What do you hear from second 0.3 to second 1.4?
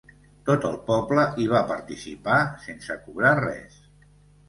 Tot el poble